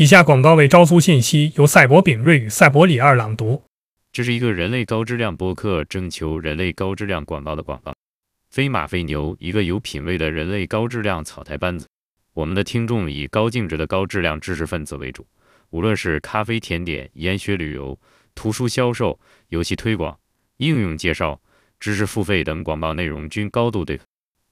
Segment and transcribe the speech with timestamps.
[0.00, 3.62] 以下广告为招租信息，由赛博炳瑞与赛博里二朗读。
[4.10, 7.92] 这是一个人类高质量播客征求人类高质量广告的广告。
[8.48, 11.86] 飞马飞牛，一个有品位的人类高质量草台班子。
[12.32, 15.26] 我们的听众以高净值的高质量知识分子为主，
[15.68, 17.98] 无论是咖啡甜点、研学旅游、
[18.34, 20.18] 图书销售、游戏推广、
[20.56, 21.38] 应用介绍、
[21.78, 24.00] 知识付费等广告内容均高度对。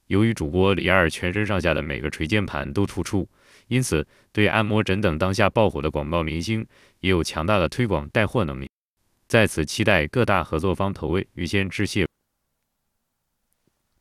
[0.09, 3.27] 由于主播李二全身上下的每个锤键盘都突出。
[3.69, 6.67] 因此，对按摩枕等当下爆火的广告明星，
[7.01, 8.69] 也有强大的推广带货能力。
[9.27, 12.07] 在此期待各大合作方投喂，预先致谢。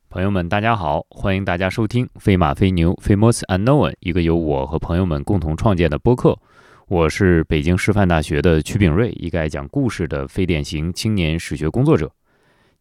[0.08, 6.38] 朋友们，大家好，欢迎大家收听《飞马飞牛 Famous Unknown》，一个由我和朋友们共同创建的播客。
[6.86, 12.10] 我是北京师范大学的曲炳瑞，一个爱讲故事的非典型青年史学工作者。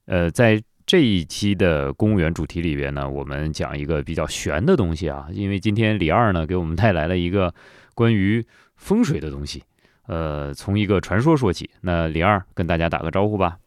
[0.06, 7.54] 呃，在这一期的公务员主题里边呢，我们讲一个比较玄的东西啊，因为今天李二呢给我们带来了一个
[7.94, 8.46] 关于
[8.78, 9.62] 风水的东西，
[10.06, 11.70] 呃，从一个传说说起。
[11.82, 13.58] 那李二跟大家打个招呼吧。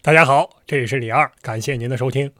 [0.00, 2.32] 大家好，这里是李二，感谢您的收听。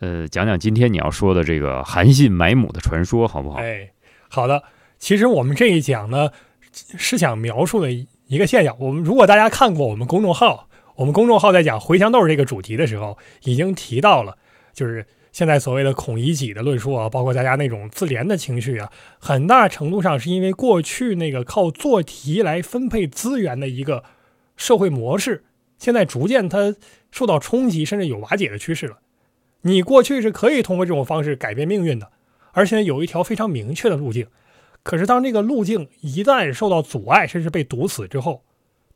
[0.00, 3.58] 呃，讲讲今天你要说的这个韩信埋母的传说，好不好？
[3.58, 3.90] 哎，
[4.28, 4.62] 好的。
[4.98, 6.28] 其实我们这一讲呢，
[6.74, 8.76] 是想描述的一个现象。
[8.78, 10.67] 我们如果大家看过我们公众号。
[10.98, 14.36] 我们公众号在讲茴香豆这个主题的时候，已经提到了，
[14.72, 18.90] 就是现在所谓的孔乙己的论述啊，包括大家那种自怜的情绪啊，
[19.20, 24.02] 很大程度上是因为过去那个靠做题来分配资源的一个
[24.56, 25.44] 社会模式，
[25.78, 26.74] 现在逐渐它
[27.12, 28.98] 受到冲击，甚至有瓦解的趋势了。
[29.60, 32.10] 你过去是可以通过这种方式改变命运的，
[32.50, 34.26] 而且有一条非常明确的路径。
[34.82, 38.42] 可是当这个路径一旦受到阻碍，甚至被堵死之后，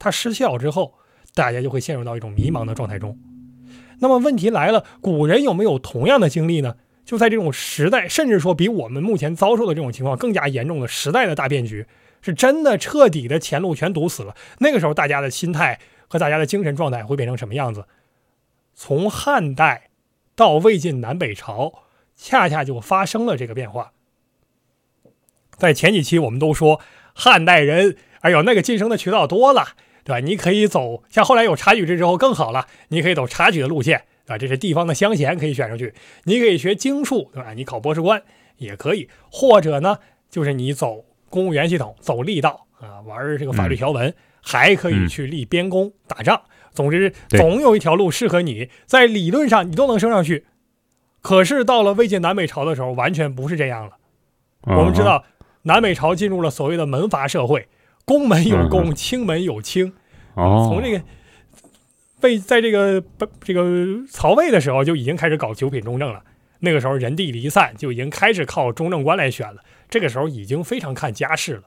[0.01, 0.95] 它失效之后。
[1.35, 3.19] 大家就会陷入到一种迷茫的状态中。
[4.01, 6.77] 那么问题来了，古人有没有同样的经历呢？
[7.05, 11.87] 就在这种时代，甚至说比我们目前遭受的这种情况更加严重的时代的大变局，
[12.21, 14.37] 是真的彻底的前路全堵死了。
[14.59, 17.87] 那个时候，大家的心态和大家的精神状态会变成什么样子？
[18.75, 19.91] 从汉代
[20.35, 21.73] 到魏晋南北朝，
[22.15, 23.93] 恰恰就发生了这个变化。
[25.57, 26.81] 在前几期我们都说，
[27.15, 29.69] 汉代人，哎呦，那个晋升的渠道多了。
[30.05, 30.21] 对吧？
[30.21, 34.39] 你可以走像后来有察举制之后更好了，你可以走察举的路线，对吧？
[34.39, 35.95] 这是地方的乡贤可以选上去。
[36.25, 37.53] 你可以学经术，对吧？
[37.55, 38.23] 你考博士官
[38.57, 39.99] 也可以，或者呢，
[40.31, 46.43] 就是你走公务员系统，走力道啊，玩这个法律条文，还可以去立边功、打仗。
[46.73, 50.47] 总之，总有一条路适合你，在理论上你都能升上去。
[51.21, 53.93] 可是到了魏晋南北朝的时候，完全不是这样了。
[54.63, 55.25] 我们知道，
[55.63, 57.69] 南北朝进入了所谓的门阀社会。
[58.05, 59.93] 宫门有宫，卿门有卿。
[60.35, 61.03] 哦，从这个
[62.21, 63.03] 被在这个
[63.43, 66.23] 这个曹魏的时候就已经开始搞九品中正了。
[66.61, 69.63] 那个时候人地离散，就已经开始靠中正官来选了。
[69.91, 71.63] 这个时候已经非常看家世了。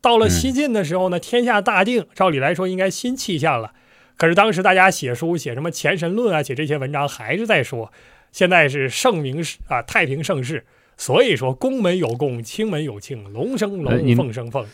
[0.00, 3.72] 到了西晋的时候呢，天下大定，照理来说应该新气象了。
[4.16, 7.92] 可是当时大家写书写什么乾神论啊，写这些文章还是在说，
[8.30, 10.64] 现在是盛明啊太平盛世。
[10.96, 14.64] 所以说宫门有宫，卿门有卿，龙生龙，凤生凤。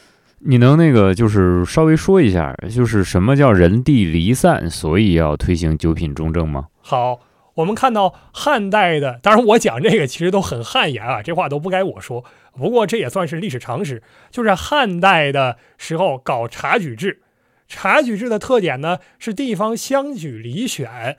[0.41, 6.69] 你能那个就是稍微说一下，就是什么叫人地离散，所以要推行九品中正吗？
[6.81, 7.21] 好，
[7.55, 12.25] 我们看到汉代的，当然我讲这个其实都很汗颜啊， 这话都不该我说。
[12.57, 17.23] 不过这也算是历史常识，就是汉代的时候搞察举制，
[17.67, 21.19] 察举制的特点呢是地方乡举里选，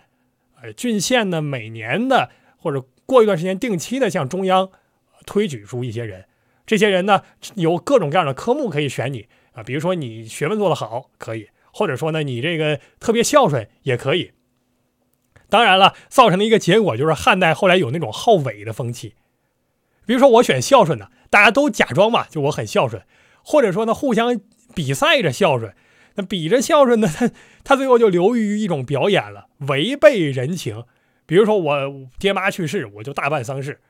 [0.61, 4.69] 呃，郡县呢每年的或者过一段时间定期的向中央
[5.25, 6.25] 推举出一些人。
[6.69, 7.23] 这些人呢，
[7.55, 14.33] 有各种各样的科目可以选你啊，比如说你学问做得好，可以；或者说呢，你这个特别孝顺也可以。
[15.49, 19.15] 当然了，造成的一个结果就是汉代后来有那种好伪的风气，
[20.05, 23.01] 比如说我选孝顺的，大家都假装嘛，就我很孝顺；
[23.43, 24.39] 或者说呢，互相
[24.75, 25.73] 比赛着孝顺，
[26.17, 27.31] 那比着孝顺呢，他
[27.63, 30.83] 他最后就流于一种表演了，违背人情。
[31.25, 33.81] 比如说我爹妈去世，我就大办丧事。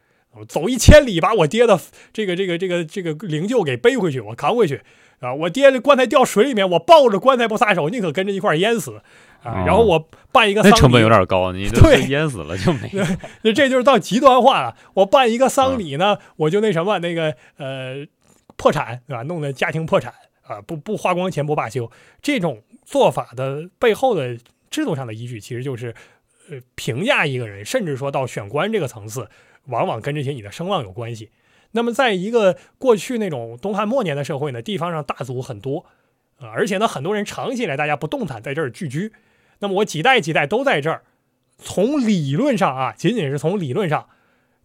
[0.47, 1.79] 走一千里，把我爹的
[2.13, 4.81] 这个这个这个这个灵柩给背回去，我扛回去
[5.19, 5.33] 啊！
[5.33, 9.01] 我爹的棺材掉水里面，我抱着棺材不撒手，宁可跟着一块淹死
[9.43, 9.65] 啊！
[9.65, 12.89] 然后我办一个丧礼，成本有点高，你 对淹死了就没。
[13.41, 14.77] 那这就是到极端化了。
[14.93, 18.05] 我办一个丧礼呢，我就那什么那个呃
[18.55, 19.23] 破产对吧？
[19.23, 20.61] 弄得家庭破产啊！
[20.61, 21.91] 不不花光钱不罢休。
[22.21, 24.37] 这种做法的背后的
[24.69, 25.93] 制度上的依据，其实就是
[26.49, 29.27] 呃评价一个人，甚至说到选官这个层次。
[29.69, 31.29] 往往跟这些你的声望有关系。
[31.71, 35.85] 那么，在一个过去那种东汉末年的社会呢，地方上大族很多，
[36.39, 39.13] 啊，而且呢，很多人长期以来大家不动弹，在这儿聚居。
[39.59, 41.03] 那么我几代几代都在这儿，
[41.57, 44.09] 从理论上啊，仅仅是从理论上，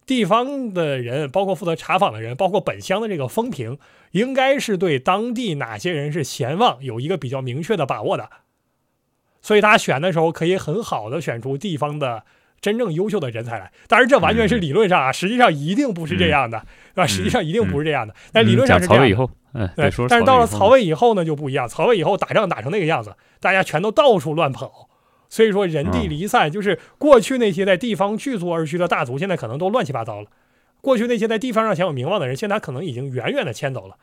[0.07, 3.77] 地方的人，包括负责查访的人，包括本乡的这个风评，
[4.11, 8.29] 应该是对当地哪些人是贤望有一个比较明确的把握的。
[9.41, 12.23] 所以他选的时候可以很好的选出地方的
[12.61, 13.71] 真正优秀的人才来。
[13.87, 17.07] 当然，这完全是理论上啊，实际上一定不是这样的，是吧？
[17.07, 18.13] 实际上一定不是这样的。
[18.31, 18.99] 但理论上是这样。
[18.99, 19.91] 曹魏以后，嗯，对。
[20.09, 21.67] 但是到了曹魏以后呢，就不一样。
[21.67, 24.89] 曹魏以后打仗打成那个样子，大家全都到处乱跑。
[25.27, 30.27] 所以说人地离散，就是过去那些在地方聚族而居的大族，现在可能都乱七八糟了。
[30.81, 33.95] 过去那些在地方上享有名望的人，现在可能已经远远的迁走了。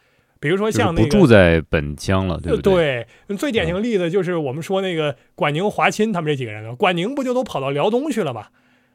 [0.43, 3.07] 比如说像那个不住在本乡了，对不对？
[3.29, 6.75] 对，最典型的例子就是我们说那个管宁、华钦他们这几个人了。
[6.75, 8.49] 管宁不就都跑到辽东去了吗？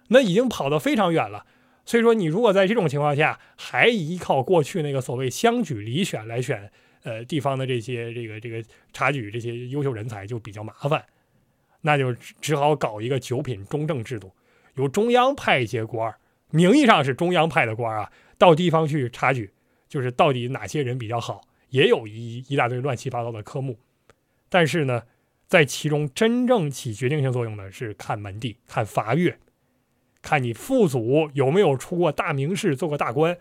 [0.10, 1.46] 那已经跑得非常远了。
[1.86, 6.70] 所以说，你如果在这种情况下还依靠过去那个所谓乡举里选来选，
[7.04, 8.62] 呃，地方的这些这个这个
[8.92, 11.02] 察举这些优秀人才，就比较麻烦。
[11.80, 14.34] 那就只好搞一个九品中正制度，
[14.76, 16.18] 由中央派一些官儿，
[16.50, 19.50] 名义上是中央派的官儿啊，到地方去察举，
[19.98, 21.42] 就是到底哪些人比较好，
[21.72, 23.80] 也有一一大堆乱七八糟的科目。
[24.48, 25.02] 但是呢，
[25.48, 29.40] 在其中真正起决定性作用的是看门第、看阀阅，
[30.22, 33.36] 看你父祖有没有出过大名士、做过大官。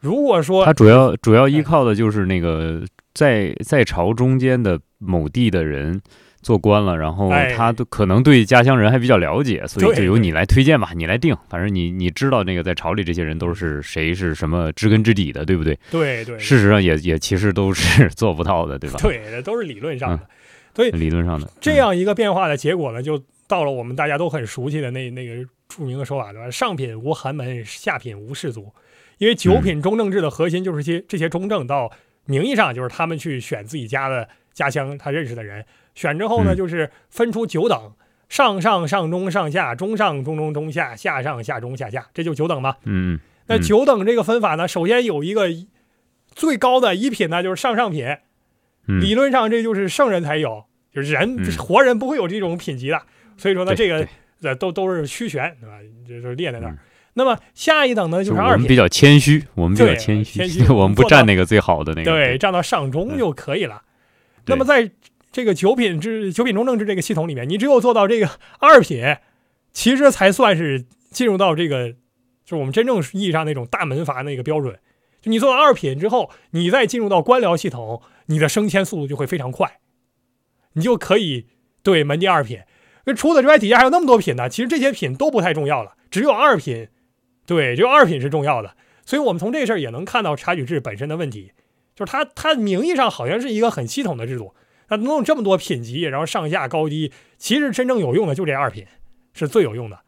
[0.00, 2.82] 如果说他主要主要依靠的就是那个
[3.12, 6.00] 在在朝中间的某地的人。
[6.46, 11.36] 做官了，然后他都可能对家乡人还比较了解，所以就由你来推荐吧，你来定。
[11.48, 15.76] 反正你你知道那个在朝里这些人都是谁是什么知根知底的，对不对？
[15.90, 16.38] 对对。
[16.38, 18.96] 事实上也也其实都是做不到的，对吧？
[19.02, 20.24] 对，都是理论上的。
[20.72, 26.48] 所以理论上的这样一个变化的结果呢，就到了我们大家都很熟悉的那那个著名的说法，对吧？
[26.48, 28.72] 上品无寒门，下品无士族。
[29.18, 31.90] 因为九品中正制的核心就是些这些中正，到
[32.26, 35.64] 名义上就是他们去选自己家的家乡他认识的人。
[35.96, 37.92] 选之后呢，就是分出九等，
[38.28, 42.76] 上上上中上下，中上中中中下，下上下中下下，这就九等嘛。
[42.84, 45.48] 嗯，那九等这个分法呢，首先有一个
[46.32, 48.06] 最高的一品呢，就是上上品。
[48.86, 50.64] 理论上这就是圣人才有，
[50.94, 53.02] 就是人 活人不会有这种品级的。
[53.36, 54.06] 所以说呢，这个
[54.42, 55.78] 呃都都是虚悬，对吧？
[56.06, 56.78] 就是列在那儿。
[57.14, 58.52] 那么下一等呢，就是二品。
[58.52, 62.10] 我们比较谦虚，我们比较谦虚，我们不占那个最好的那个。
[62.10, 63.82] 对，占到上中就可以了。
[64.44, 64.88] 那么在
[65.36, 69.18] 这个九品制、九品中正制这个系统里面，你只有做到这个二品，
[69.70, 74.78] 其实才算是进入到这个，就是我们真正意义上那种大门阀那个标准。
[75.20, 79.80] 就你做到二品之后，你再进入到官僚系统，你的升迁速度就会非常快，
[80.72, 81.48] 你就可以
[81.82, 82.60] 对门第二品。
[83.04, 86.88] 那除此之外，底下还有那么多品呢，其实这些品都不太重要了，只有二品，
[87.44, 88.74] 对，只有二品是重要的。
[89.04, 91.52] 所以我们从这事儿也能看到察举制本身的问题，
[91.94, 94.54] 就是它它名义上好像是一个很系统的制度。
[94.88, 98.86] 那能有这么多品级，然后上下高低，其实真正有用的就这二品，
[99.32, 100.00] 是最有用的。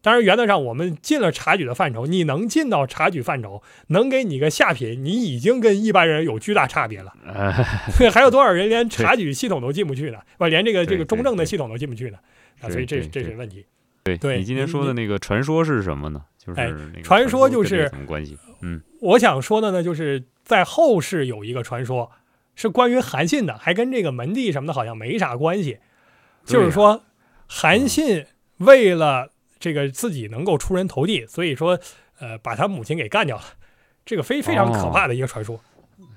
[0.00, 7.12] 当然，原则上我们进了察举的范畴，你能进到察举范畴，能给你个下品，你已经跟一般人有巨大差别了。
[8.12, 10.18] 还有多少人连察举系统都进不去呢？
[10.38, 12.18] 不，连这个这个中正的系统都进不去呢？
[12.62, 13.64] 啊，所以这这是问题。
[14.02, 16.22] 对，对你今天说的那个传说是什么呢？
[16.36, 18.36] 就是传说就是什么关系？
[18.62, 22.10] 嗯，我想说的呢，就是在后世有一个传说。
[22.54, 25.78] 是关于韩信的，还跟这个门第什么的好像没啥关系。
[26.44, 27.04] 就是说，
[27.46, 28.26] 韩信
[28.58, 31.78] 为了这个自己能够出人头地，所以说，
[32.18, 33.42] 呃，把他母亲给干掉了。
[34.04, 35.60] 这个非非常可怕的一个传说，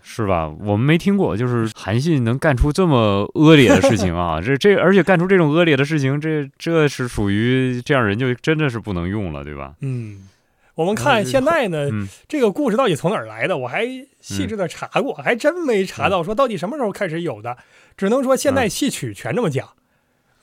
[0.02, 0.48] 是吧？
[0.48, 4.42] 我们没听过，就是韩信能干出这么恶劣的事情啊！
[4.44, 9.76] 这这，而且干出这种恶劣的事情，这这是属于这样人就真的是不能用了，对吧？
[9.82, 10.28] 嗯。
[10.76, 11.90] 我们看现在呢，
[12.28, 13.58] 这个故事到底从哪儿来的？
[13.58, 13.86] 我还
[14.20, 17.58] 细致的查过，还真没查到说到底什么时候开始有的。
[17.96, 19.70] 只能说现在戏曲全这么讲。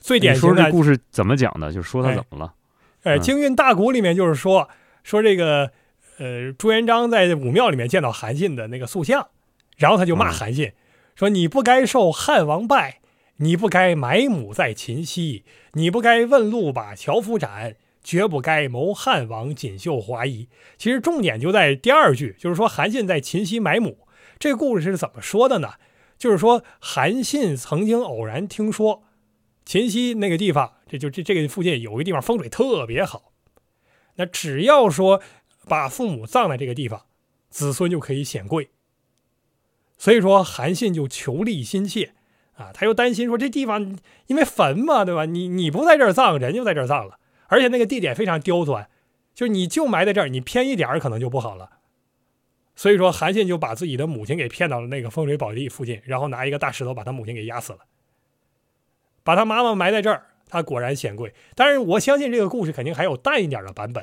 [0.01, 1.71] 最典型的故事怎么讲的？
[1.71, 2.55] 就说他怎么了？
[3.03, 4.69] 哎，《京韵大鼓》里面就是说
[5.03, 5.71] 说这个，
[6.19, 9.29] 呃，朱元璋在武庙里面见到韩信的那个塑像，
[9.77, 10.73] 然后他就骂韩信，
[11.15, 13.01] 说你不该受汉王拜，
[13.37, 17.77] 你不该埋母在秦西，你不该问路把樵夫斩。
[18.03, 20.49] 绝不该谋汉王锦绣华夷。
[20.77, 24.07] 其实重点就在第二句，就是说韩信在秦西埋母。
[24.39, 25.75] 这故事是怎么说的呢？
[26.19, 29.03] 就是说韩信曾经偶然听说
[29.65, 33.33] 秦西那个地方，这就这这个附近有一个地方风水特别好。
[34.17, 35.23] 那只要说
[35.67, 37.07] 把父母葬在这个地方，
[37.51, 38.71] 子孙就可以显贵。
[39.97, 42.15] 所以说韩信就求利心切
[42.55, 45.25] 啊，他又担心说这地方因为坟嘛，对吧？
[45.25, 47.19] 你你不在这儿葬，人就在这儿葬了。
[47.53, 48.89] 而且那个地点非常刁钻，
[49.35, 51.69] 就是你就埋在这儿，你偏一点儿可能就不好了。
[52.75, 57.81] 所以说，韩信就把自己的母亲给骗到了那个风水宝地附近，然后拿一个大石头把他母亲给压死了，
[59.23, 60.29] 把他妈妈埋在这儿。
[60.49, 61.35] 他果然显贵。
[61.55, 64.03] 但是我相信这个故事肯定还有淡一点的版本，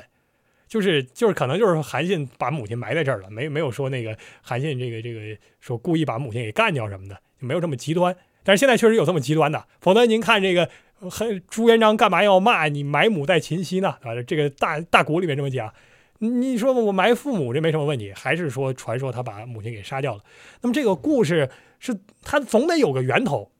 [0.68, 8.16] 就是就是可能就是韩信把母亲埋在这儿了，没没有说那个韩信这个这个说故意把母亲给干掉什么的，就没有这么极端。
[8.44, 10.70] 但是现在确实有这么极端的，否则您看这个
[11.08, 13.90] 还朱元璋干嘛要骂你埋母在秦西呢？
[14.02, 15.72] 啊，这个大大鼓里面这么讲，
[16.18, 20.22] 你说我埋父母这没什么问题，还是说传说他把母亲给杀掉了？
[20.60, 23.50] 那么这个故事是它总得有个源头，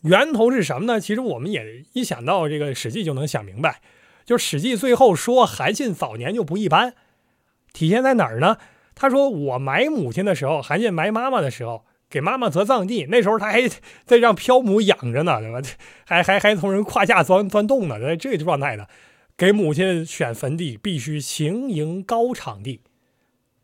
[0.00, 0.98] 源头是什么呢？
[0.98, 3.80] 其实我们也一想到这个《史记》就能想明白。
[4.24, 6.94] 就《史记》最后说韩信早年就不一般，
[7.72, 8.56] 体现在哪儿呢？
[8.94, 13.62] 他说我埋母亲的时候，韩信埋妈妈的时候，给妈妈择葬地，那时候他还
[14.04, 15.62] 在让漂母养着呢，对吧？
[16.04, 18.86] 还还还从人胯下钻钻洞呢，在这个状态呢，
[19.36, 22.82] 给母亲选坟地必须行营高场地，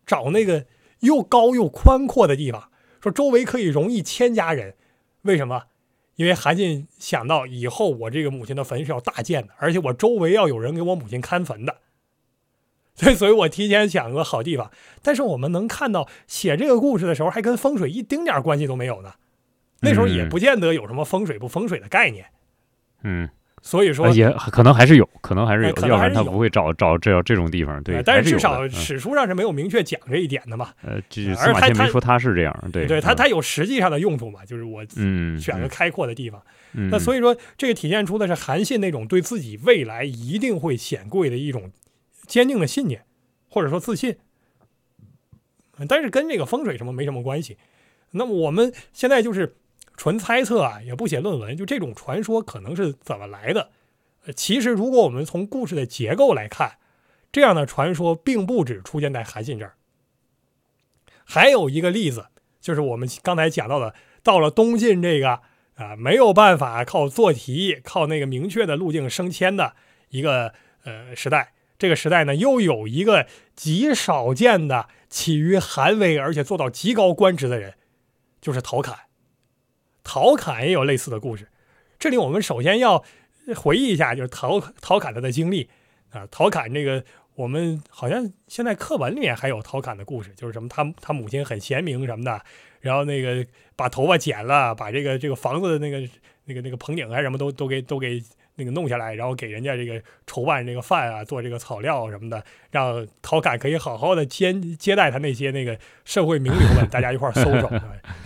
[0.06, 0.66] 找那个
[1.00, 2.70] 又高又宽阔的地方，
[3.02, 4.76] 说周围可以容一千家人，
[5.22, 5.64] 为什么？
[6.14, 11.76] 因为韩信想到以后我这个母亲的坟是要大建的，而且我周围要有人给我母亲看坟的，
[12.98, 14.70] 所以，所以我提前想个好地方。
[15.02, 19.12] 但是我们能看到写这个故事的时候，还跟风水一丁点关系都没有呢。
[19.80, 22.26] 那时候也不见得有什么风水不风水的概念。
[23.02, 23.28] 嗯。
[23.62, 27.82] 所以说也可能还是有可能还是有，要不然他不会找找这这种地方。
[27.82, 30.68] 对，但是至少史书上是没有明确讲这一点的嘛。
[30.82, 32.70] 呃，司马迁没说他是这样。
[32.72, 34.84] 对，对他他有实际上的用处嘛，就是我
[35.40, 36.40] 选个开阔的地方。
[36.90, 41.72] 那所以说，这个体现出的是韩信那种对自己未来一定会显贵的一种
[42.26, 43.06] 坚定的信念，
[43.48, 44.18] 或者说自信。
[45.88, 47.56] 但是跟这个风水什么没什么关系。
[48.10, 49.56] 那么我们现在就是。
[49.98, 53.70] 纯猜测啊，也不写论文，就这种传说可能是怎么来的？
[54.34, 56.76] 其实如果我们从故事的结构来看，
[57.32, 59.76] 这样的传说并不只出现在韩信这儿。
[61.24, 62.26] 还有一个例子，
[62.60, 65.40] 就是我们刚才讲到的，到了东晋这个
[65.76, 69.74] 啊没有办法靠做题、靠那个明确的路径升迁的
[70.10, 70.52] 一个
[70.84, 77.74] 呃时代，这个时代呢又有一个极少见的起于韩魏而且做到极高官职的人，
[78.40, 79.00] 就是陶侃。
[80.02, 81.48] 陶侃也有类似的故事，
[81.98, 83.02] 这里我们首先要
[83.56, 85.68] 回忆一下，就是陶陶侃他的经历
[86.10, 86.26] 啊。
[86.30, 87.04] 陶侃这个，
[87.34, 92.40] 我们好像现在课本里面还有陶侃的故事，就是什么他他母亲很贤明什么的，
[92.80, 96.08] 然后那个把头发剪了，把这个这个房子的那个
[96.44, 98.22] 那个那个棚顶啊什么都都给都给
[98.56, 107.70] 那个弄下来，然后给人家这个筹办这个饭啊，做这个草料什么的，让陶侃可以好好的接接待他那些那个社会名流们，大家一块儿搜 手，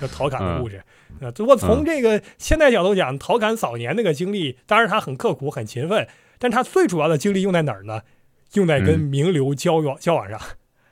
[0.01, 0.83] 就陶侃的故事。
[1.21, 6.09] 啊，不过从这个现代角度讲，陶侃早年那个经历，当然他很刻苦、很勤奋，
[6.39, 8.03] 但他最主要的精力用在哪儿呢？
[8.55, 10.41] 用在跟名流交往、交往上，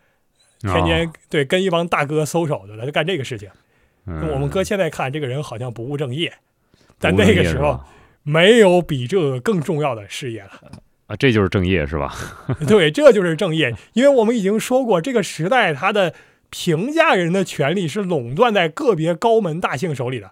[0.62, 3.48] 天天对跟一帮大哥搜手的，他就干这个事情。
[4.04, 6.32] 我们哥现在看，这个人好像不务正业，
[6.98, 7.80] 但那个时候
[8.28, 10.50] 没有比这个更重要的事业了。
[11.06, 12.14] 啊，这就是正业是吧？
[12.68, 16.14] 对，这就是正业，因为我们已经说过，这个时代它的。
[16.50, 20.30] 评价人的权利是垄断在个别高门大姓手里的，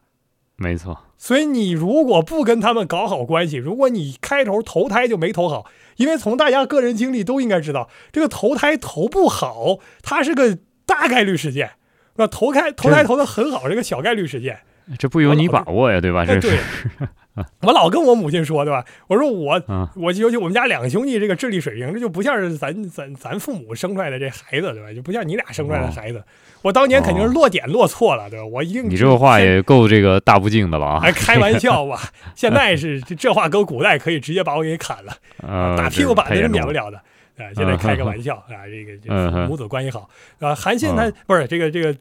[0.57, 1.03] 没错。
[1.19, 11.73] 所以你如果不跟他们搞好关系，如果你开头投胎就没投好，因为从大家个人经历都应该知道，这个投胎投不好，它是个大概率事件。
[12.15, 14.61] 那投开投胎投的很好，是个小概率事件。
[14.99, 16.25] 这不由你把握呀，对吧？
[16.25, 16.59] 这是。
[17.61, 18.83] 我老跟我母亲说，对吧？
[19.09, 19.61] 我说我，
[19.95, 24.93] 我尤其我们家两兄弟这个智力水平，这就不像是咱咱咱父母生出来的这孩子，对吧？
[24.95, 26.25] 就不像你俩生出来的孩子。
[26.63, 28.47] 我当年肯定是落点落错了，对吧？
[28.47, 28.89] 我一定。
[28.89, 31.01] 你这话也够这个大不敬的了啊！
[31.01, 32.01] 还开玩笑 吧？
[32.35, 35.13] 现在是这话搁古代可以直接把我给砍了，
[35.77, 36.97] 打屁股板子是免不了的
[37.37, 37.53] 啊！
[37.55, 40.55] 现在开个玩笑啊，这个母子关系好啊。
[40.55, 41.95] 韩信他不是这个这个。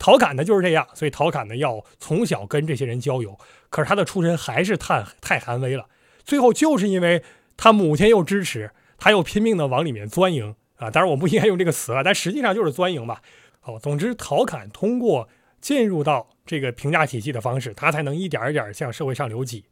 [0.00, 3.38] 陶侃呢就是这样，所以陶侃呢要从小跟这些人交友，
[3.68, 5.86] 可是他的出身还是太太寒微了。
[6.24, 7.22] 最后就是因为
[7.58, 10.90] 他母亲又支持，他又拼命的往里面钻营啊。
[10.90, 13.20] 当然我不应该用这个词啊，但实际上就是钻营吧。
[13.60, 15.28] 好，总之陶侃通过
[15.60, 19.66] 进入到这个评价体系的方式，他才能一点一点向社会上流己。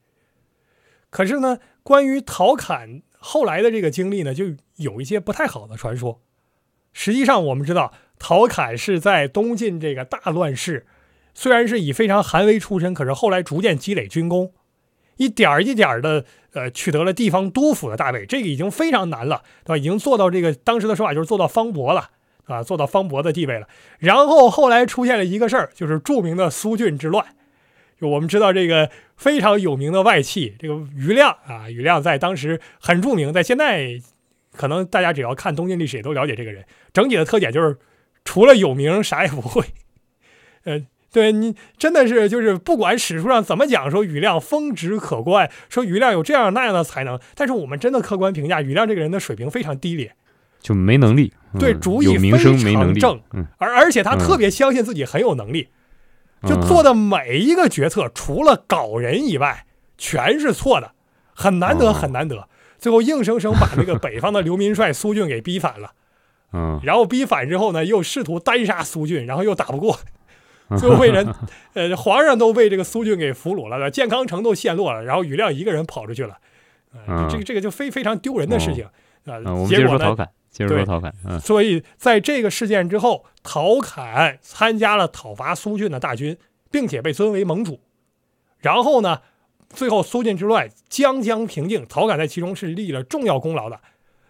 [1.08, 4.44] 可是呢，关于陶侃后来的这个经历呢，就
[4.76, 6.20] 有一些不太好的传说。
[6.92, 7.94] 实际上我们知道。
[8.18, 10.86] 陶侃是在东晋这个大乱世，
[11.34, 14.52] 虽然是以非常寒微出身，可是后来逐渐积累军功，
[15.16, 19.76] 一点一点的呃取得了地方督府的大位，这个已经非常难了，对吧？
[19.76, 22.10] 已经做到这个当时的说法就是做到方伯了，
[22.46, 23.68] 啊，做到方伯的地位了。
[23.98, 27.24] 然后后来出现了一个事儿，就是著名的苏峻之乱。
[28.00, 34.00] 就我们知道这个非常有名的外戚，这个余亮啊，余亮在当时很著名，在现在
[34.56, 37.76] 可能大家只要看东晋历史也都了解这个人，整体的特点就是。
[38.28, 39.64] 除了有名，啥也不会。
[40.64, 50.12] 呃，对你真的是就是不管史书上怎么讲，说余亮峰值可观，说余亮有这样那样的才能，但是我们真的客观评价，余亮这个人的水平非常低劣。
[50.60, 55.68] 就没能力，对嗯主意有名声非没能力，常正嗯，而而且他嗯特别相信自己很有能力，
[56.42, 59.64] 就嗯做的每一个决策，除了搞人以外，
[59.96, 60.92] 全是错的，
[61.32, 62.46] 很难得，哦很难得。
[62.78, 65.92] 最后硬生生把那个 北方的刘民帅苏俊给逼反了，
[66.52, 69.98] 嗯，然后逼反之后呢，又试图单杀苏俊，然后又打不过，
[70.78, 71.34] 最后被人，
[71.74, 76.38] 呃，皇上都被这个苏俊给俘虏了，健康城都陷落了，然后庾亮一个人跑出去了，
[77.30, 78.84] 这个这个就非非常丢人的事情
[79.24, 81.38] 啊、结果呢，接着说陶侃，接着对说陶侃，嗯。
[81.38, 86.38] 所以在这个事件之后，陶侃参加了讨伐苏峻的大军，
[86.70, 87.80] 并且被尊为盟主。
[88.60, 89.20] 然后呢，
[89.68, 93.78] 最后苏峻之乱将将平定，陶侃在其中是立了重要功劳的，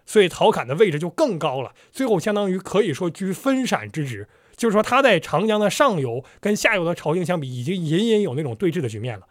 [0.09, 1.71] 所以陶侃的位置就更高了。
[1.91, 9.27] 最后相当于可以说居分陕之职，就是说他在长江的上游跟下游的朝廷相比，已经隐隐有那种对峙的局面了。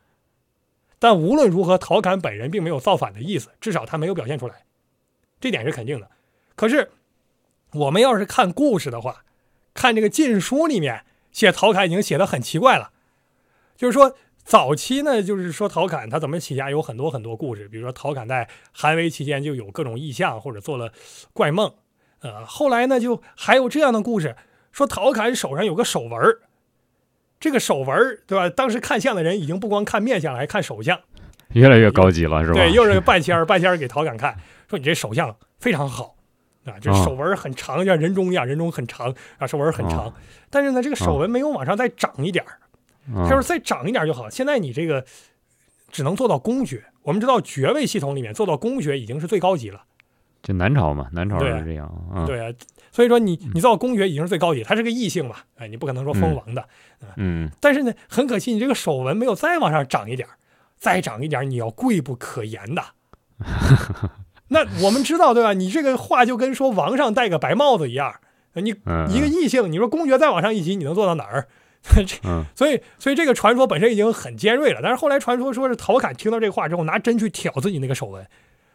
[1.00, 4.62] 但无论如何，陶侃本人并没有造反的意思，至少他没有表现出来，
[5.40, 6.08] 这点是肯定的。
[6.54, 6.92] 可是
[7.72, 9.24] 我们要是看故事的话，
[9.74, 12.92] 看这个《晋书》里面写陶侃已经写的很奇怪了，
[13.76, 14.16] 就是说
[14.48, 20.90] 早期呢，就是说陶侃他怎么起家有很多很多故事，比如说陶侃在韩魏期间就有各种异象或者做了
[21.34, 21.70] 怪梦，
[22.20, 24.34] 呃，后来呢就还有这样的故事，
[24.72, 26.40] 说陶侃手上有个手纹儿
[27.38, 28.48] 这个手纹儿对吧？
[28.48, 30.98] 当时看相的人已经不光看面相了，还看手相。
[31.52, 32.54] 越来越高级了，是吧？
[32.54, 34.34] 对，又是个半仙儿，半仙儿给陶侃看，
[34.70, 36.16] 说你这手相非常好
[36.64, 40.14] 啊，这啊手纹很长，像人中一样，人中很长啊，手纹很长啊。
[40.48, 42.67] 但是呢，这个手纹没有往上再长一点儿，嗯
[43.14, 44.28] 他说再长一点就好。
[44.30, 45.04] 现在你这个
[45.90, 49.82] 只能做到公爵，我们知道爵位系统里面做到公爵已经是最高级了，
[50.42, 52.52] 就南朝嘛，南朝对啊是这样，嗯，对啊。
[52.90, 56.68] 所以说你你做到公爵已经是最高级，他是个异性嘛，哎，你不可能说封王的。
[57.16, 60.34] 嗯，但是呢，很可惜，你这个手纹没有再往上涨一点儿，
[60.78, 62.82] 再长一点儿，你要贵不可言的。
[64.48, 65.52] 那我们知道对吧？
[65.52, 68.14] 你这个话就跟说王上戴个白帽子一样，
[68.54, 71.46] 你嗯一个异性，你说公爵再往上一级，你能做到哪儿？
[72.54, 78.26] 所以所以这个传说本身已经很尖锐了，但是后来传说说是陶侃听到这个话之后，拿针去挑自己那个手纹，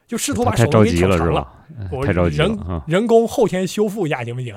[0.07, 1.47] 就试图把手纹给挑长了。
[1.91, 2.83] 我太着急了人啊！
[2.87, 4.55] 人工后天修复一下行不行？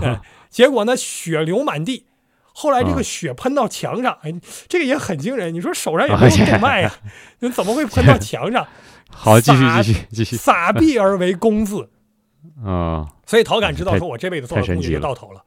[0.00, 0.18] 对
[0.50, 2.06] 结果呢，血流满地。
[2.52, 4.34] 后来这个啊血喷到墙上，哎，
[4.68, 5.52] 这个也很惊人。
[5.52, 6.92] 你说手上也没有动脉呀、
[7.40, 8.66] 你怎么会喷到墙上？
[9.10, 11.88] 好，继续撒继续继续撒币而为公字。
[12.64, 13.06] 啊！
[13.26, 15.42] 所以陶侃知道说，我这辈子做到公爵太神奇了就到头了。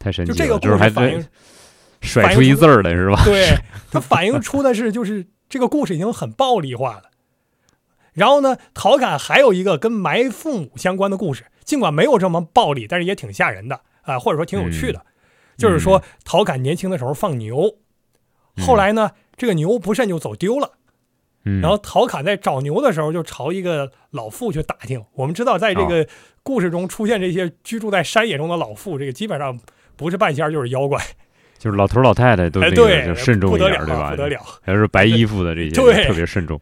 [0.00, 1.24] 太神奇了，就这个故事反映，
[2.00, 3.22] 甩出一字儿来是吧？
[3.24, 3.54] 对
[3.92, 7.02] 它反映出的是，就是这个故事已经很暴力化了。
[8.14, 15.04] 然后呢，陶侃还有一个跟埋父母相关的故事，尽管没有这么暴力，但是也挺吓人的啊、或者说挺有趣的。
[15.56, 17.76] 就是说，陶侃年轻的时候放牛，
[18.66, 20.72] 后来呢，这个牛不慎就走丢了。
[21.44, 25.04] 嗯，然后陶侃在找牛的时候，就朝一个老妇去打听。
[25.12, 26.08] 我们知道，在这个
[26.42, 29.60] 故事中出现这些居住在山野中的老妇，这个基本上
[30.00, 30.98] 不是半仙儿就是妖怪。
[31.58, 34.10] 就是老头老太太都哎，那对个，就慎重不得一点，对吧？
[34.12, 34.40] 不得了。
[34.62, 36.58] 还是白衣服的这些对特别慎重。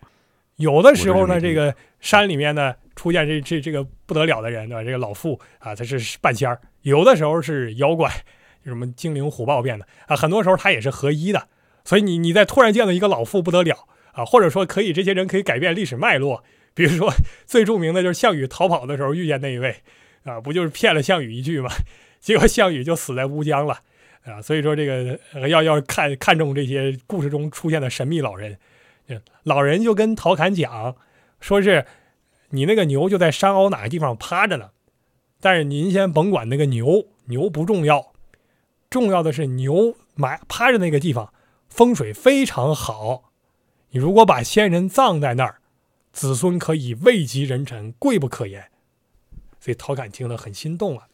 [0.56, 4.82] 有的时候呢，这个山里面呢出现这这这个不得了的人，对吧？
[4.82, 8.10] 这个老妇啊，他是半仙儿；有的时候是妖怪，
[8.64, 11.46] 什么精灵虎豹变的啊，很多时候他也是合一的。
[11.84, 16.42] 所以你你在突然见到一个老妇不得了啊，或者说可以这些人可以改变历史脉络。
[16.74, 17.12] 比如说
[17.46, 19.76] 最著名的就是项羽逃跑的时候遇见那一位
[20.24, 21.70] 啊，不就是骗了项羽一句吗？
[22.20, 23.80] 结果项羽就死在乌江了
[24.24, 24.42] 啊。
[24.42, 28.58] 所以说这个要要看看重这些故事中出现的神秘老人。
[29.44, 30.94] 老人就跟陶侃讲，
[31.40, 31.86] 说是
[32.50, 34.70] 你那个牛就在山凹哪个地方趴着呢，
[35.40, 38.12] 但是您先甭管那个牛，牛不重要，
[38.90, 41.32] 重要的是牛埋趴着那个地方
[41.70, 43.32] 风水非常好，
[43.92, 45.60] 你如果把先人葬在那儿，
[46.12, 48.70] 子孙可以位极人臣，贵不可言。
[49.58, 51.08] 所以陶侃听了很心动啊，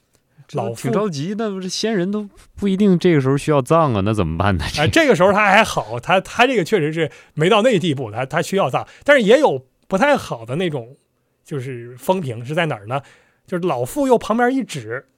[0.52, 4.64] 老挺妇着急，那不是先人都不一定这个时候需要葬啊，那怎么办呢？
[4.78, 10.96] 哎，这个时候他还好，他他这个确实是没到那地步，他他需要葬，但是也有不太好的那种，
[11.44, 13.00] 就是风评是在哪儿呢？
[13.46, 15.08] 就是老妇又旁边一指，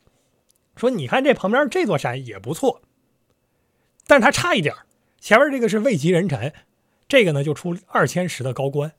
[0.75, 2.83] 说你看这旁边这座山也不错，
[4.07, 4.79] 但是它差一点儿
[5.21, 6.53] 前面这个是位极人臣，
[7.09, 8.93] 这个呢就出二千石的高官，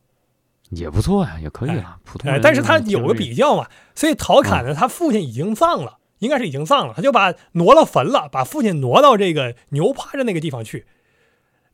[0.69, 10.85] 也不错呀，也可以啊，普通哎，但是他有个比较嘛，所以陶侃呢，他父亲已经葬了，应该是已经葬了，他就把挪了坟了，把父亲挪到这个牛趴着那个地方去。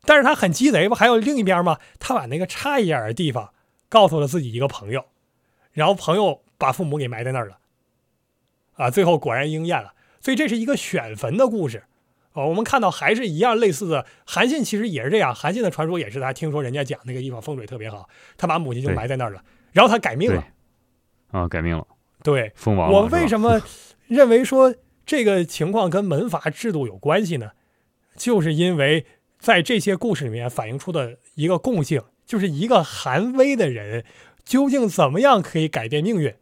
[0.06, 0.95] 但是他很鸡贼吧？
[0.95, 3.53] 还有另一边嘛，他把那个差一点的地方
[3.89, 5.06] 告诉了自己一个朋友，
[5.71, 7.58] 然后朋友把父母给埋在那儿了，
[8.73, 9.93] 啊，最后果然应验了。
[10.19, 11.84] 所以这是一个选坟的故事。
[12.34, 15.36] 啊，我们看到还是一样类似的，韩信其实也是这样。
[15.36, 20.43] 韩信的传说也是他听说人家讲那个地方风水特别好，他把母亲就埋在那儿了，然后他改命了。
[21.29, 21.86] 啊，改命了，
[22.23, 22.97] 对，封王了。
[22.97, 23.62] 我为什么
[24.13, 27.52] 认为说这个情况跟门阀制度有关系呢？
[28.15, 29.06] 就是因为
[29.39, 34.06] 在这些故事里面反映出的一个共性，就是一个寒微的人
[34.45, 36.34] 究竟怎么样可以改变命运。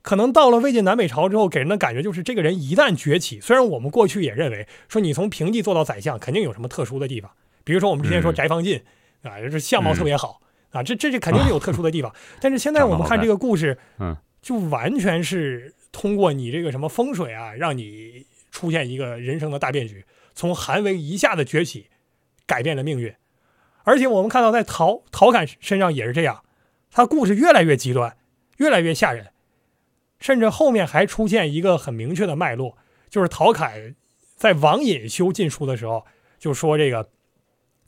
[0.00, 7.30] 可能到了魏晋南北朝之后，给人的感觉就是这个人一旦崛起，虽然我们过去也认为说你从平地做到宰相，肯定有什么特殊的地方，
[7.62, 8.82] 比如说我们之前说嗯翟方进、
[9.22, 10.40] 啊，就是相貌特别好、
[10.72, 12.14] 啊，这这这肯定是有特殊的地方。
[12.40, 20.04] 但是现在我们看这个故事，嗯，就完全是通过你这个什么风水啊，让你出现一个人生的大变局，
[20.34, 21.86] 从韩维一下子崛起，
[22.46, 23.14] 改变了命运。
[23.84, 26.44] 而且我们看到在陶陶侃身上也是这样，
[26.90, 28.18] 他故事越来越极端，
[28.58, 29.30] 越来越吓人。
[30.20, 32.76] 甚至后面还出现一个很明确的脉络，
[33.08, 33.96] 就是陶侃
[34.36, 36.04] 在王隐修禁书的时候，
[36.38, 37.08] 就说这个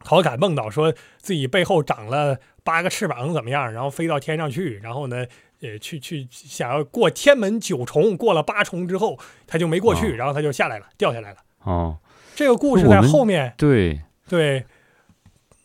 [0.00, 5.26] 陶侃梦到说自己背后长了八个翅膀怎么样，然后飞到天上去，然后呢，
[5.62, 11.38] 呃，去去想要过天门九重，过了八重之后他就没过去，哦然后他就下来了，掉下来了。
[11.64, 11.98] 哦，
[12.34, 14.66] 这个故事在后面对，对，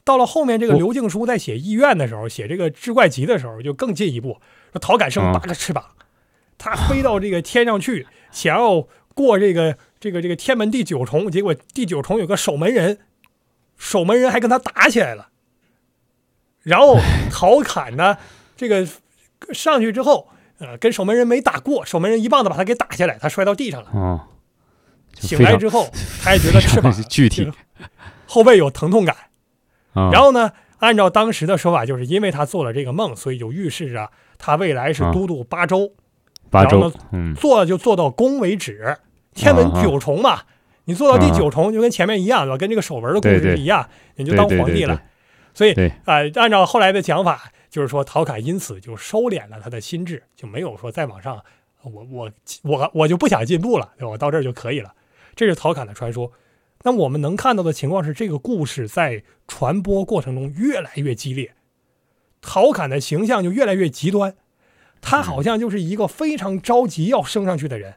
[0.03, 4.39] 到了后面这个刘静书在写《医院》的时候，写这个志怪集的时候，就更进一步，
[4.71, 5.83] 说陶侃生啊八个翅膀，
[6.57, 12.99] 他飞到这个天上去，想要过这个这个这个天门第九重，结果第九重有个守门人，
[13.77, 15.29] 守门人还跟他打起来了，
[16.63, 16.97] 然后
[17.29, 18.17] 陶侃呢，
[18.55, 18.87] 这个
[19.53, 23.89] 上去之后，呃，跟守门人没打过，守门人一棒子把他给打下来，他摔到地上了。
[23.93, 24.21] 哦，
[25.19, 25.89] 醒来之后，
[26.23, 27.57] 他也觉得翅膀具体这个
[28.25, 29.15] 后背有疼痛感。
[29.93, 35.91] 啊，然后呢，按照当时的说法，就是因为他做了这个梦，所以就预示着他未来是啊都督八州，
[36.49, 38.97] 八然后周，嗯，做了就做到宫为止，
[39.33, 40.41] 天文九重嘛。
[40.85, 42.57] 你做到第九重，就跟前面一样，对吧？
[42.57, 44.99] 跟这个守门的故事是一样，你就当皇帝了。
[45.53, 51.41] 所以对啊、按照后来的讲法，就是说陶侃因此就收敛了他的心智，就没有说再往上，
[51.83, 52.31] 我我
[52.63, 54.09] 我我就不想进步了，对吧？
[54.09, 54.93] 我到这儿就可以了。
[55.35, 56.33] 这是陶侃的传说。
[56.83, 61.53] 那我们能看到的情况是，这个故事在传播过程中越来越激烈，
[62.41, 64.35] 陶侃的形象就越来越极端，
[64.99, 67.95] 他好像就是一个非常着急要升上去的人，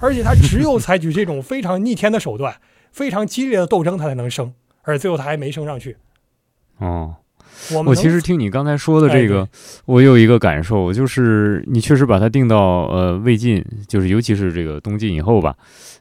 [0.00, 2.60] 而且他只有采取这种非常逆天的手段，
[2.92, 5.96] 非常激烈的斗争，他才能升，而最后他还没升上去。
[6.76, 7.16] 哦。
[7.72, 9.48] 我我其实听你刚才说的哎这个，
[9.86, 15.54] 我有一个感受，就是你确实把它定到呃魏晋，就是尤其是这个东晋以后吧，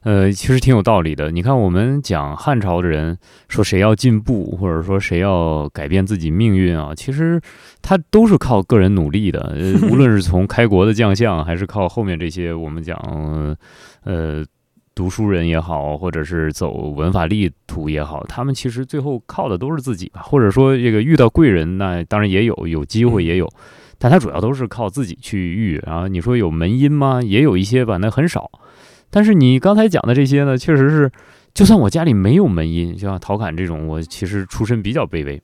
[0.04, 1.32] 呃，其实挺有道理的。
[1.32, 7.40] 你看我们讲汉朝的人说谁要进步，或者说谁要改变自己命运啊，其实
[7.82, 9.54] 他都是靠个人努力的。
[9.56, 13.56] 呃，无论是从开国的将相，还是靠后面这些我们讲呃
[14.04, 14.46] 呃
[14.96, 23.52] 读书人也好，或者是走文法力途也好，他们其实最后靠的都是自己吧，或者说这个遇到贵人，那当然也有，有机会也有，
[23.98, 25.82] 但他主要都是靠自己去遇。
[25.86, 27.22] 然后你说有门音吗？
[27.24, 28.52] 也有一些吧，那很少。
[29.10, 31.12] 但是你刚才讲的这些呢，确实是，
[31.54, 35.42] 就算我家里没有门音，就像陶侃这种，我其实出身比较卑微。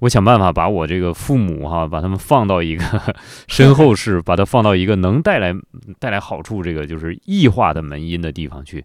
[0.00, 2.84] 我想办法把我这个父母哈，把他们放到一个
[3.48, 5.54] 身后事，把它放到一个能带来
[5.98, 8.84] 带来好处，这个就是异化的门音的地方去，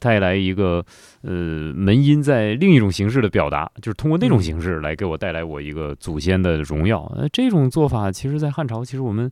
[0.00, 0.84] 带来一个
[1.22, 1.32] 呃
[1.74, 7.00] 门音在另一种形式的表达，就是通过那种形式来给我带来我一个祖先的荣耀。
[7.16, 9.30] 呃，这种做法其实，在汉朝，其实我们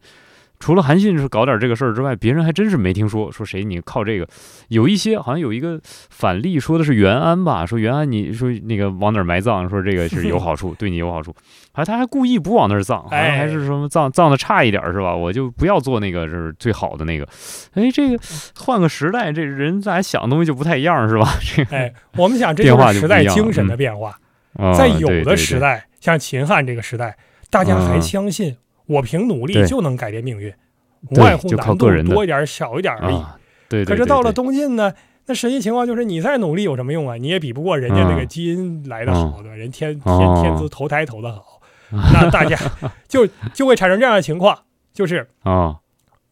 [0.58, 4.26] 除了韩信是搞点这个事儿之外，别人还真是没听说说谁你靠这个。
[4.68, 11.34] 有一些好像有一个反例说的是袁安吧，说袁安你说那个往哪儿埋葬，说这个是有好处， 对你有好处，
[11.72, 15.14] 还他还故意不往那儿葬，好像还是什么葬葬的差一点儿是吧？
[15.14, 17.28] 我就不要做那个是最好的那个。
[17.74, 18.18] 哎，这个
[18.58, 21.28] 换个时代，这人咋想的东西就不太一样是吧？
[21.40, 24.18] 这个哎，我们想这是时代精神嗯的变化。
[24.58, 27.14] 啊在有的时代，像秦汉这个时代，
[27.50, 28.56] 大家还嗯相信
[28.86, 30.52] 我凭努力就能改变命运，
[31.10, 33.16] 无外乎难度多一点儿少一点而已。
[33.16, 33.96] 啊，对对。
[33.96, 34.92] 可是到了东晋呢，
[35.26, 37.16] 那实际情况就是你再努力有什么用啊？
[37.16, 39.56] 你也比不过人家那个嗯基因来的好，对吧？
[39.56, 42.56] 人天天哦天资投胎投的好，那大家
[43.08, 44.58] 就就会产生这样的情况，
[44.92, 45.76] 就是啊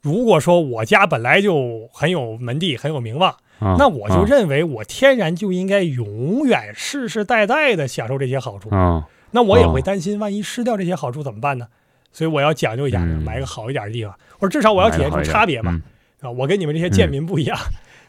[0.01, 8.69] 如果说我家本来就很有门第、很有名望，啊，那我就啊认为我天然就应该永远世世代代的享受这些好处。
[8.75, 11.67] 啊那我也哦会担心，万一失掉这些好处怎么办呢？
[12.15, 15.73] 所以我要讲究一下，嗯买个好一点的地方，或者至少我要体现出差别嘛。
[15.73, 15.83] 嗯
[16.27, 17.59] 啊，我跟你们这些贱民不一样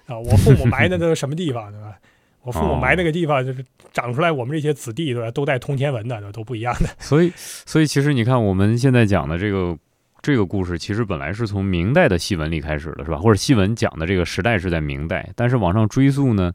[0.05, 1.97] 啊，我父母埋的都是什么地方，对吧？
[2.43, 6.87] 我父母哦埋那个地方就是长出来，我们这些子弟对吧，都带通天文的，都不一样的。
[6.99, 9.77] 所以，所以其实你看，我们现在讲的这个
[10.21, 13.17] 这个故事，其实本来是从明代的戏文里开始的，是吧？
[13.17, 16.53] 或者戏文讲的这个时代是在明代，但是往上追溯呢，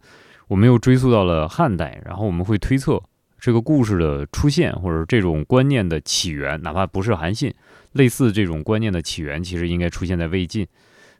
[0.49, 3.03] 我们又追溯到了汉代，然后我们会推测，
[3.41, 7.53] 这个故事的出现，或者这种观念的起源，哪怕不是韩信，
[7.93, 10.67] 类似这种观念的起源，其实应该出现在魏晋。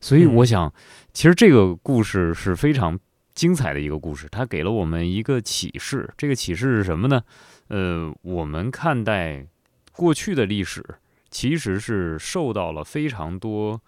[0.01, 0.73] 所以我想，
[1.13, 2.99] 其实这个故事是非常
[3.35, 6.09] 精彩的一个故事，它给了我们一个启示。
[6.17, 7.23] 这个启示是什么呢？
[7.69, 9.47] 呃，我们看待
[9.93, 10.85] 过去的历史，
[11.31, 13.81] 其实是受到了非常多、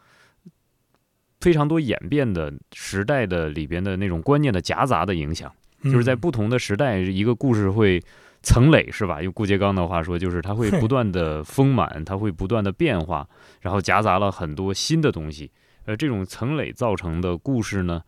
[1.40, 5.52] 非常多演变的时代的里边的那种观念的夹杂的影响。
[5.84, 8.02] 就是在不同的时代，一个故事会
[8.42, 9.20] 层累，是吧？
[9.22, 13.28] 用顾颉刚的话说，就是它会不断的丰满，它会不断的变化，
[13.60, 15.50] 然后夹杂了很多新的东西。
[15.84, 18.02] 呃，这种层累造成的故事呢，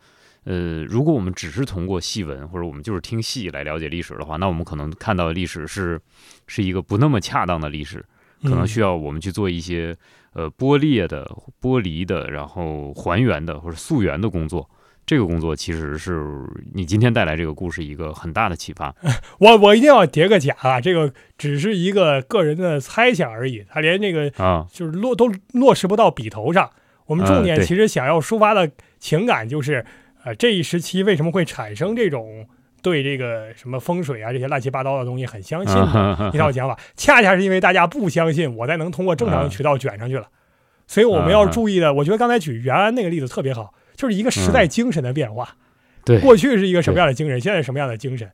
[0.45, 5.99] 呃，如果我们只是通过戏文或者我们就是听戏来了解历史的话，那我们可能看到的历史是
[6.47, 8.05] 是一个不那么恰当的历史，
[8.43, 9.93] 可能需要我们去做一些
[10.31, 11.29] 呃剥裂的、
[11.61, 14.69] 剥离的，然后还原的或者溯源的工作。
[15.05, 16.23] 这个工作其实是
[16.73, 18.95] 你今天带来这个故事一个很大的启发。
[19.39, 26.69] 我我一定要叠个甲啊，这个只是一个个人的猜想而已，他连这个啊就是落都落实不到笔头上。
[27.05, 29.85] 我们重点其实想要抒发的情感就是，
[30.23, 32.47] 呃，这一时期为什么会产生这种
[32.81, 40.27] 对这个什么风水啊这些乱七八糟的东西很相信的一套想法，恰恰是因为大家不相信，我才能通过正常的渠道卷上去了。
[40.87, 43.71] 所以我们要注意的，我觉得刚才举袁安那个例子特别好。
[43.95, 45.55] 就是一个时代精神的变化，
[46.03, 48.29] 对，过去是一个什么样的精神，现在是什么样的精神？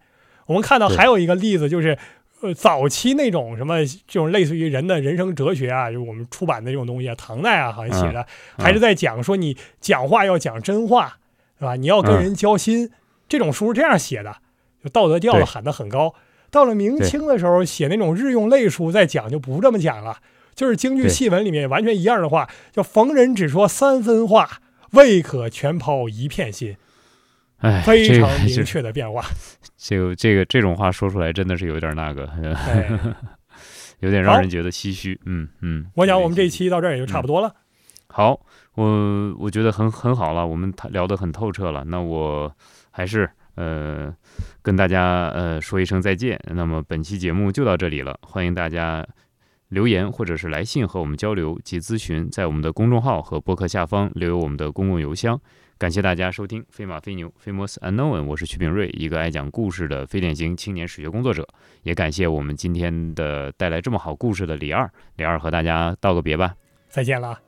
[0.47, 1.97] 我们看到还有一个例子，就是
[2.41, 8.25] 呃，早期那种什么这种类似于人的人生哲学啊，就是我们出版的这种东西啊，唐代啊好像写的，
[8.57, 11.17] 还是在讲说你讲话要讲真话，
[11.59, 11.75] 是吧？
[11.75, 12.89] 你要跟人交心，
[13.29, 14.37] 这种书是这样写的，
[14.83, 16.15] 就道德调子喊得很高。
[16.49, 20.17] 到了明清的时候，写那种日用类书，在讲就不这么讲了，
[20.55, 24.60] 就是京剧戏文里面完全一样的话，叫逢人只说三分话。
[24.91, 26.75] 未可全抛一片心，
[27.59, 29.23] 哎，非常明确的变化。
[29.77, 32.29] 这个这个这种话说出来，真的是有点那个，
[33.99, 35.19] 有点让人觉得唏嘘。
[35.25, 37.53] 嗯嗯，我想我们这一期到这儿也就差不多了。
[38.07, 38.39] 好，
[38.75, 41.83] 我我觉得很很好了，我们聊得很透彻了。
[41.85, 42.53] 那我
[42.91, 44.13] 还是呃
[44.61, 46.39] 跟大家呃说一声再见。
[46.53, 49.07] 那么本期节目就到这里了，欢迎大家。
[49.71, 55.39] 留言或者是来信和我们交流及咨询，在我们的公众号和博客下方留有我们的公共邮箱。
[55.77, 61.47] 感谢大家收听《飞马飞牛》（Famous Unknown），我是曲炳瑞，一个爱讲故事的非典型青年史学工作者。
[61.83, 66.53] 也感谢我们今天的带来这么好故事的李二，李二和大家道个别吧，
[66.89, 67.39] 再见了。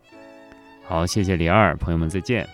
[0.85, 2.47] 好，谢谢李二，朋友们再见。